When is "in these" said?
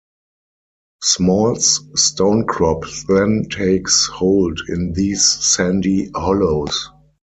4.67-5.23